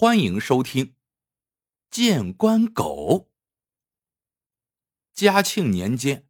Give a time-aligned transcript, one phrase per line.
[0.00, 0.84] 欢迎收听
[1.90, 2.84] 《见官狗》。
[5.12, 6.28] 嘉庆年间，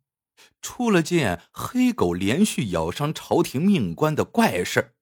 [0.62, 4.94] 出了件黑狗连续咬伤朝廷命官的怪事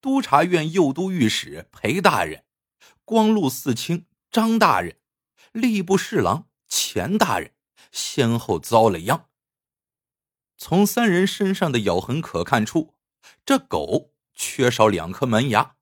[0.00, 2.44] 督察院右都御史裴大人、
[3.04, 5.00] 光禄寺卿张大人、
[5.52, 7.54] 吏部侍郎钱大人
[7.90, 9.28] 先后遭了殃。
[10.56, 12.94] 从三人身上的咬痕可看出，
[13.44, 15.78] 这狗缺少两颗门牙。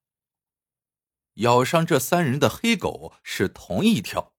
[1.38, 4.32] 咬伤这三人的黑狗是同一条，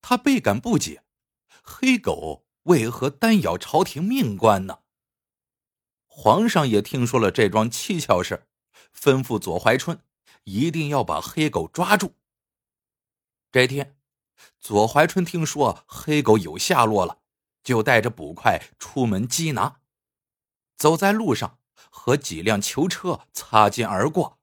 [0.00, 1.02] 他倍感不解：
[1.62, 4.80] 黑狗为何单咬朝廷命官呢？
[6.06, 8.48] 皇上也听说了这桩蹊跷事，
[8.98, 10.00] 吩咐左怀春
[10.44, 12.14] 一定要把黑狗抓住。
[13.52, 13.98] 这天，
[14.58, 17.20] 左怀春听说黑狗有下落了，
[17.62, 19.80] 就带着捕快出门缉拿。
[20.76, 21.58] 走在路上，
[21.90, 24.37] 和几辆囚车擦肩而过。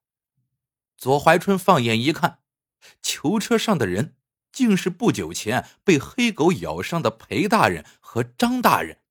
[0.98, 2.40] 左怀春放眼一看，
[3.02, 4.15] 囚车上的人
[4.51, 9.01] 竟是不久前被黑狗咬伤的裴大人和张大人。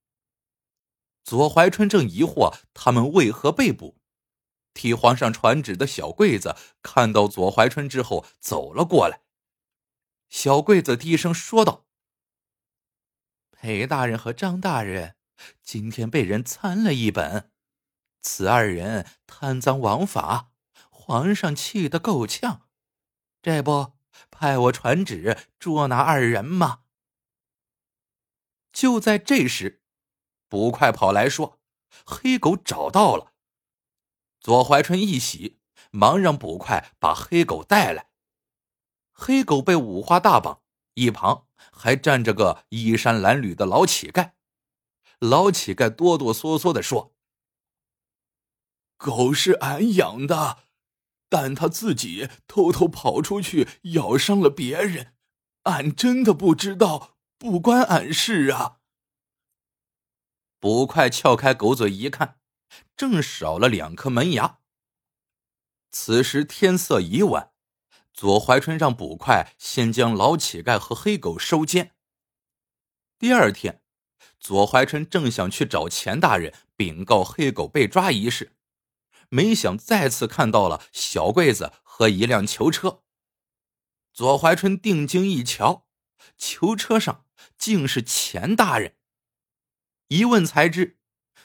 [1.22, 3.98] 左怀春正疑惑他们为何被捕，
[4.72, 9.20] 替皇上传旨的小桂子看到左怀春之后走了过来。
[10.28, 11.86] 小桂子低声说道
[13.52, 15.16] ：“裴大人和张大人
[15.62, 17.50] 今天被人参了一本，
[18.20, 20.50] 此二人贪赃枉法。”
[21.06, 22.62] 皇上气得够呛，
[23.42, 23.92] 这不
[24.30, 26.84] 派我传旨捉拿二人吗？
[28.72, 29.82] 就在这时，
[30.48, 31.60] 捕快跑来说
[32.06, 33.34] ：“黑狗找到了。”
[34.40, 38.08] 左怀春一喜，忙让捕快把黑狗带来。
[39.12, 40.62] 黑狗被五花大绑，
[40.94, 44.32] 一旁还站着个衣衫褴褛的老乞丐。
[45.18, 47.14] 老乞丐哆哆嗦嗦的说
[48.96, 50.63] ：“狗是俺养的。”
[51.34, 55.14] 但他自己偷偷跑出去咬伤了别人，
[55.64, 58.78] 俺真的不知道，不关俺事啊！
[60.60, 62.38] 捕快撬开狗嘴一看，
[62.96, 64.60] 正少了两颗门牙。
[65.90, 67.50] 此时天色已晚，
[68.12, 71.96] 左怀春让捕快先将老乞丐和黑狗收监。
[73.18, 73.82] 第二天，
[74.38, 78.52] 左怀春正想去找钱大人禀告黑狗被抓一事。
[79.34, 83.02] 没想再次看到了小柜子和一辆囚车。
[84.12, 85.88] 左怀春定睛一瞧，
[86.38, 87.26] 囚车上
[87.58, 88.94] 竟是钱大人。
[90.06, 90.98] 一问才知，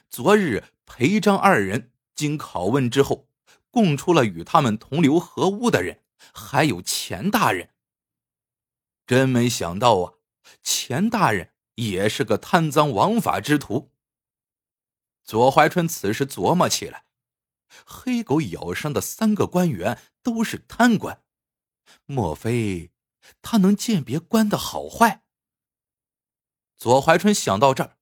[0.08, 3.28] 昨日裴张二人经拷问之后，
[3.72, 7.72] 供出了与他们同流合污的人，还有钱大人。
[9.08, 10.14] 真没想到啊，
[10.62, 13.92] 钱大人也是个贪赃枉法之徒。
[15.24, 17.09] 左怀春此时琢磨起来。
[17.86, 21.24] 黑狗咬伤的三个官员都是贪官，
[22.06, 22.92] 莫非
[23.42, 25.24] 他能鉴别官的好坏？
[26.78, 27.98] 左怀春想到这儿，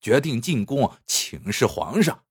[0.00, 2.24] 决定进宫请示皇上。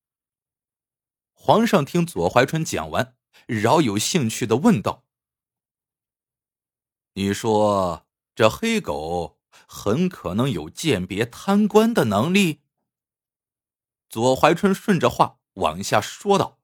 [1.31, 3.16] 皇上听左怀春讲完，
[3.47, 5.03] 饶有兴趣的问道
[7.13, 12.62] ：“你说这黑狗很可能有鉴别贪官的能力？”
[14.09, 16.60] 左怀春顺着话往下说道。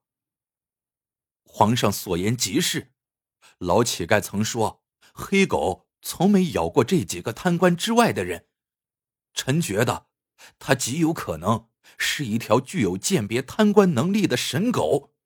[1.58, 2.92] 皇上所言极是，
[3.58, 8.46] 老乞丐曾说，黑狗从没咬过这几个贪官之外的人。
[9.34, 10.06] 臣觉得，
[10.60, 11.68] 他极有可能
[11.98, 15.16] 是一条具有鉴别贪官能力的神狗。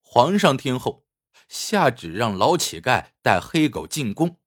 [0.00, 1.06] 皇上听后，
[1.46, 4.38] 下旨让老乞丐带黑狗进宫。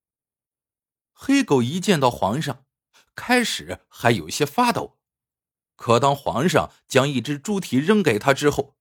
[1.13, 2.66] 黑狗一见到皇上，
[3.13, 4.97] 开始还有些发抖，
[5.75, 8.75] 可当皇上将一只猪蹄扔给他之后，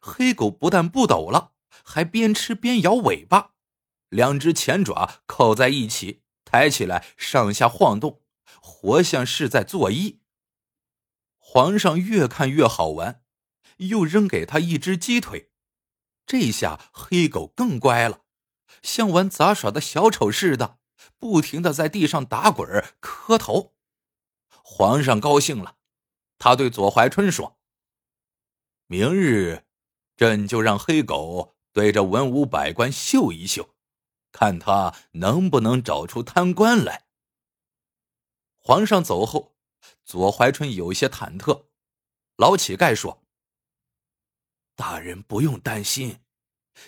[0.00, 1.52] 黑狗不但不抖了，
[1.84, 3.52] 还边吃边摇尾巴，
[4.08, 8.22] 两只前爪靠在一起，抬起来上下晃动，
[8.60, 10.20] 活像是在作揖。
[11.38, 13.22] 皇上越看越好玩，
[13.78, 15.50] 又扔给他一只鸡腿，
[16.26, 18.22] 这下黑狗更乖了，
[18.82, 20.78] 像玩杂耍的小丑似的，
[21.18, 23.74] 不停的在地上打滚磕头。
[24.48, 25.76] 皇上高兴了，
[26.38, 27.58] 他对左怀春说
[28.88, 29.64] ：“明日。”
[30.16, 33.74] 朕就让黑狗对着文武百官秀一秀，
[34.30, 37.06] 看他能不能找出贪官来。
[38.56, 39.56] 皇上走后，
[40.04, 41.66] 左怀春有些忐忑。
[42.36, 43.24] 老乞丐说
[44.74, 46.20] ：“大人不用担心，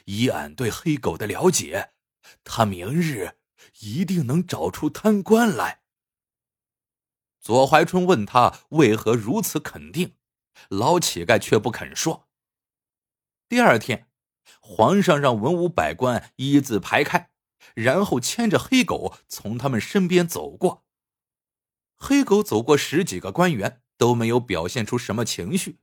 [0.07, 1.93] 以俺对黑狗的了解，
[2.45, 3.39] 他明日
[3.81, 5.83] 一定能找出贪官来。”
[7.41, 10.17] 左怀春问他为何如此肯定，
[10.69, 12.26] 老乞丐却不肯说。
[13.49, 14.09] 第二天，
[14.61, 17.31] 皇上让文武百官一字排开，
[17.75, 20.85] 然后牵着黑狗从他们身边走过。
[21.97, 25.79] 黑狗走过十几个官员，都没有表现出什么情绪。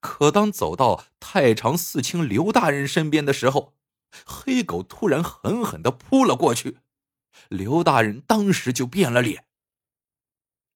[0.00, 3.74] 可当走到太常寺卿刘大人身边的时候，
[4.26, 6.78] 黑狗突然狠狠的扑了过去，
[7.48, 9.46] 刘大人当时就变了脸。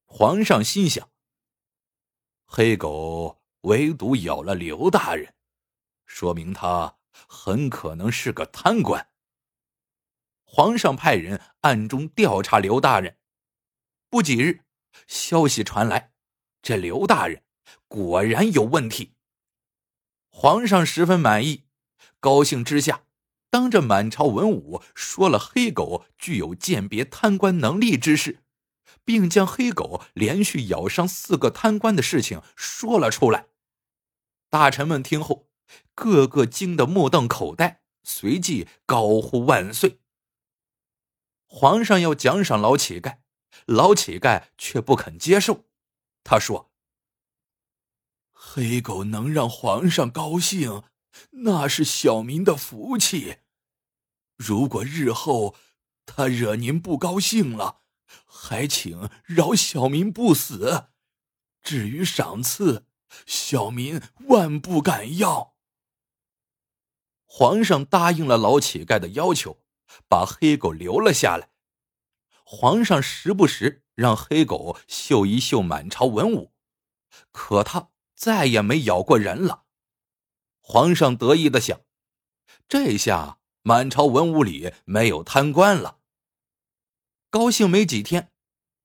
[0.04, 1.10] 皇上心想：
[2.46, 5.34] 黑狗唯独咬了刘大人，
[6.06, 6.96] 说明他
[7.28, 9.08] 很可能是个贪官。
[10.44, 13.18] 皇上派人暗中调查刘大人，
[14.08, 14.64] 不几日，
[15.06, 16.12] 消息传来，
[16.62, 17.42] 这刘大人。
[17.88, 19.14] 果然有问题。
[20.28, 21.64] 皇上十分满意，
[22.20, 23.02] 高兴之下，
[23.50, 28.42] 当着满朝文武说了黑狗具有鉴别贪官能力之事，
[29.04, 33.46] 并将黑狗连续咬伤四个贪官的事情说了出来。
[34.48, 35.45] 大臣们听后，
[35.94, 40.00] 个个惊得目瞪口呆，随即高呼万岁。
[41.46, 43.18] 皇上要奖赏老乞丐，
[43.66, 45.64] 老乞丐却不肯接受，
[46.22, 46.72] 他说。
[48.32, 50.82] 黑狗能让皇上高兴，
[51.30, 53.38] 那是小民的福气。
[54.36, 55.56] 如果日后
[56.04, 57.80] 他惹您不高兴了，
[58.26, 60.88] 还请饶小民不死。
[61.62, 62.86] 至于赏赐，
[63.26, 65.55] 小民万不敢要。
[67.38, 69.58] 皇上答应了老乞丐的要求，
[70.08, 71.50] 把黑狗留了下来。
[72.42, 76.54] 皇上时不时让黑狗嗅一嗅满朝文武，
[77.32, 77.90] 可他。
[78.14, 79.64] 再也没咬过人了。
[80.62, 81.82] 皇上得意的想：
[82.66, 85.98] 这下满朝文武里没有贪官了。
[87.28, 88.32] 高兴没几天，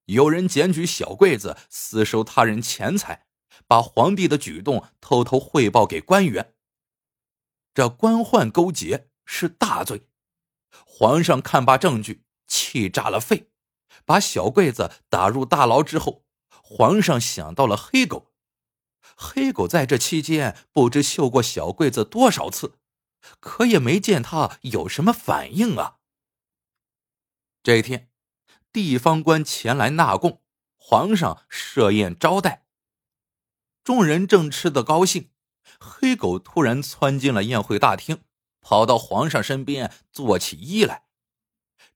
[0.08, 3.28] 有人检举小桂子私收他人钱财，
[3.66, 6.54] 把皇帝的举动偷偷汇报给官员。
[7.74, 10.08] 这官宦勾结是大罪。
[10.86, 13.50] 皇上看罢证据，气炸了肺，
[14.06, 18.32] 把小桂子打入大牢之后，皇上想到了黑狗。
[19.16, 22.78] 黑狗在这期间不知嗅过小桂子多少次，
[23.40, 25.98] 可也没见他有什么反应啊。
[27.64, 28.10] 这天，
[28.72, 30.42] 地方官前来纳贡，
[30.78, 32.66] 皇上设宴招待。
[33.84, 35.30] 众人正吃得高兴，
[35.80, 38.24] 黑狗突然窜进了宴会大厅，
[38.62, 41.04] 跑到皇上身边做起揖来。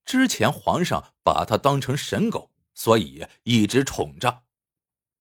[0.05, 4.43] 之前皇上把他当成神狗，所以一直宠着，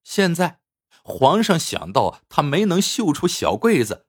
[0.02, 0.60] 现在。
[1.06, 4.06] 皇上想到他没能嗅出小桂子，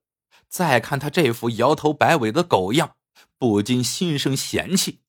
[0.48, 2.96] 再看他这副摇头摆尾的狗样，
[3.38, 5.02] 不禁心生嫌弃。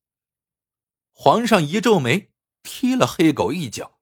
[1.12, 2.32] 皇上一皱眉，
[2.64, 4.00] 踢了黑狗一脚，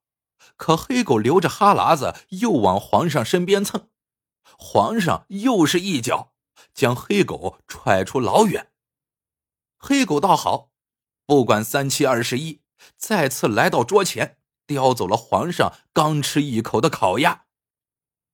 [0.56, 3.90] 可黑狗流着哈喇子又往皇上身边蹭，
[4.58, 6.32] 皇上又是一脚，
[6.72, 8.72] 将黑狗踹出老远。
[9.76, 10.70] 黑狗倒好，
[11.26, 12.62] 不管三七二十一，
[12.96, 17.44] 再次来到桌前，叼走了皇上刚吃一口的烤鸭。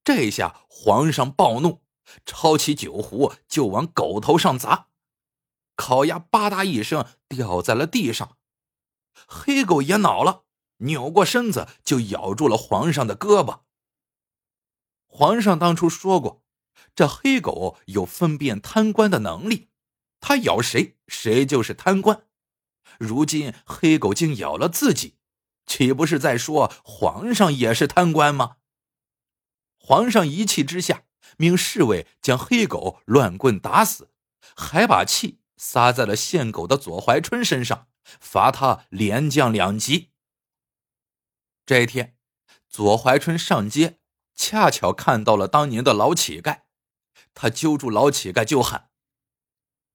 [0.03, 1.83] 这下皇上暴怒，
[2.25, 4.87] 抄起酒壶就往狗头上砸，
[5.75, 8.37] 烤鸭吧嗒一声掉在了地上。
[9.27, 10.45] 黑狗也恼了，
[10.77, 13.61] 扭过身子就咬住了皇上的胳膊。
[15.13, 16.41] 皇上当初说过，
[16.95, 19.69] 这黑狗有分辨贪官的能力，
[20.21, 22.25] 他咬谁谁就是贪官。
[22.97, 25.17] 如今黑狗竟咬了自己，
[25.65, 28.57] 岂不是在说皇上也是贪官吗？
[29.77, 31.03] 皇上一气之下，
[31.37, 34.11] 命侍卫将黑狗乱棍打死，
[34.55, 40.11] 还把气撒在了献狗的左怀春身上，罚他连降两级。
[41.65, 42.15] 这一天，
[42.69, 43.99] 左怀春上街，
[44.41, 46.63] 恰巧看到了当年的老乞丐，
[47.35, 48.89] 他揪住老乞丐就喊：“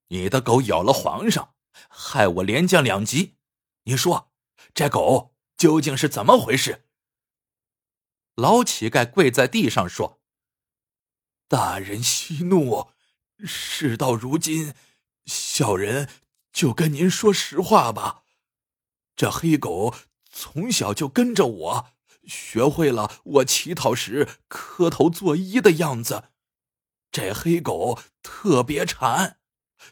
[0.06, 1.56] 你的狗咬了皇上，
[1.88, 3.34] 害我连降两级，
[3.82, 4.30] 你说
[4.72, 6.86] 这狗究竟是怎么回事？”
[8.36, 10.20] 老乞丐跪在地上说
[11.48, 12.92] ：“大人息怒，
[13.40, 14.74] 事到如今，
[15.24, 16.08] 小人
[16.52, 18.22] 就跟您说实话吧。
[19.16, 19.92] 这黑狗
[20.30, 21.95] 从小就跟着我，
[22.26, 26.24] 学会了我乞讨时磕头作揖的样子。
[27.10, 29.38] 这黑狗特别馋，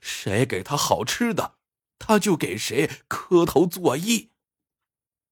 [0.01, 1.57] 谁给他好吃的，
[1.99, 4.31] 他就给谁磕头作揖。”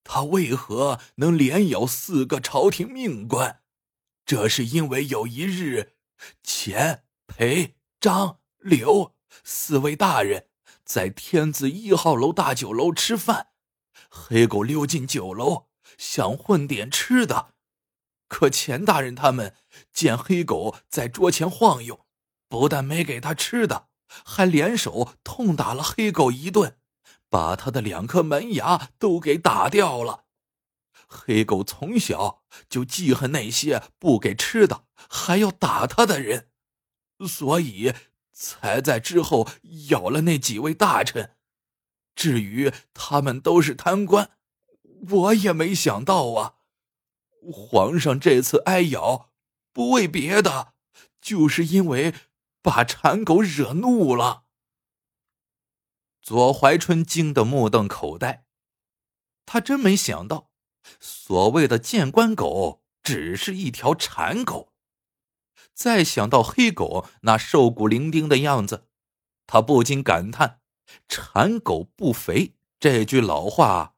[0.05, 3.63] 他为何能连咬四个朝廷命官？
[4.25, 5.93] 这是因为有一日，
[6.43, 10.49] 钱、裴、张、刘四位大人
[10.85, 13.49] 在天字一号楼大酒楼吃饭，
[14.09, 15.69] 黑狗溜进酒楼，
[16.03, 17.55] 想混点吃的。
[18.27, 19.55] 可钱大人他们
[19.93, 22.07] 见黑狗在桌前晃悠，
[22.49, 23.89] 不但没给他吃的，
[24.25, 26.77] 还联手痛打了黑狗一顿，
[27.31, 30.25] 把他的两颗门牙都给打掉了。
[31.07, 36.49] 黑狗从小就记恨那些不给吃的还要打他的人，
[37.29, 37.95] 所以
[38.33, 39.49] 才在之后
[39.91, 41.37] 咬了那几位大臣。
[42.17, 44.31] 至于他们都是贪官，
[45.11, 46.57] 我也没想到啊。
[47.53, 49.31] 皇上这次挨咬，
[49.73, 50.75] 不为别的，
[51.21, 52.15] 就是因为
[52.63, 54.45] 把馋狗惹怒了。
[56.21, 58.45] 左怀春惊得目瞪口呆，
[59.45, 60.51] 他真没想到，
[61.01, 64.73] 所谓的见官狗只是一条馋狗。
[65.75, 68.87] 再想到黑狗那瘦骨伶仃的样子，
[69.49, 70.61] 他不禁感叹
[71.09, 73.92] ：“馋狗不肥。”这句老话